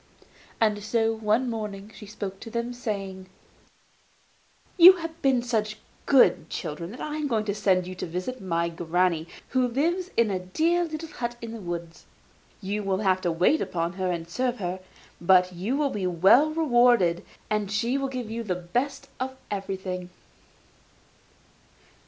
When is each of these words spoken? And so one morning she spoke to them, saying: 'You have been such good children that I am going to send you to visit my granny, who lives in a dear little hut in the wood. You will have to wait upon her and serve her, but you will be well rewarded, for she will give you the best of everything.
And 0.59 0.81
so 0.83 1.13
one 1.15 1.47
morning 1.47 1.91
she 1.93 2.07
spoke 2.07 2.39
to 2.39 2.49
them, 2.49 2.73
saying: 2.73 3.27
'You 4.75 4.93
have 4.93 5.21
been 5.21 5.43
such 5.43 5.77
good 6.07 6.49
children 6.49 6.89
that 6.89 6.99
I 6.99 7.17
am 7.17 7.27
going 7.27 7.45
to 7.45 7.53
send 7.53 7.85
you 7.85 7.93
to 7.93 8.07
visit 8.07 8.41
my 8.41 8.67
granny, 8.67 9.27
who 9.49 9.67
lives 9.67 10.09
in 10.17 10.31
a 10.31 10.39
dear 10.39 10.85
little 10.85 11.07
hut 11.07 11.35
in 11.39 11.51
the 11.51 11.61
wood. 11.61 11.89
You 12.61 12.81
will 12.81 13.01
have 13.01 13.21
to 13.21 13.31
wait 13.31 13.61
upon 13.61 13.93
her 13.93 14.09
and 14.11 14.27
serve 14.27 14.57
her, 14.57 14.79
but 15.21 15.53
you 15.53 15.77
will 15.77 15.91
be 15.91 16.07
well 16.07 16.49
rewarded, 16.49 17.23
for 17.51 17.67
she 17.67 17.95
will 17.99 18.09
give 18.09 18.31
you 18.31 18.41
the 18.41 18.55
best 18.55 19.07
of 19.19 19.37
everything. 19.51 20.09